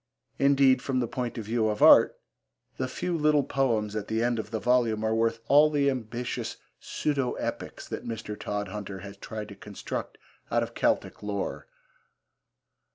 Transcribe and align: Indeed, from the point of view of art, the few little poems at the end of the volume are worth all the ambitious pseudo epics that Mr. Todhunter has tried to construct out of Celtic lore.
Indeed, 0.39 0.81
from 0.81 0.99
the 0.99 1.07
point 1.07 1.37
of 1.37 1.45
view 1.45 1.67
of 1.67 1.83
art, 1.83 2.19
the 2.77 2.87
few 2.87 3.15
little 3.15 3.43
poems 3.43 3.95
at 3.95 4.07
the 4.07 4.23
end 4.23 4.39
of 4.39 4.49
the 4.49 4.59
volume 4.59 5.03
are 5.03 5.13
worth 5.13 5.41
all 5.47 5.69
the 5.69 5.91
ambitious 5.91 6.57
pseudo 6.79 7.33
epics 7.33 7.87
that 7.87 8.03
Mr. 8.03 8.35
Todhunter 8.35 9.01
has 9.01 9.15
tried 9.17 9.49
to 9.49 9.55
construct 9.55 10.17
out 10.49 10.63
of 10.63 10.73
Celtic 10.73 11.21
lore. 11.21 11.67